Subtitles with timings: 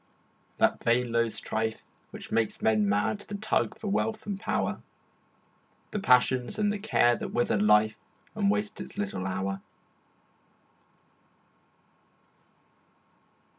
[0.57, 4.81] That vain low strife Which makes men mad, the tug for wealth and power,
[5.91, 7.97] The passions and the cares that wither life
[8.33, 9.61] And waste its little hour?